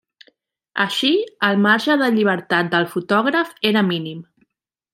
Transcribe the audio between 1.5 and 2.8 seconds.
marge de llibertat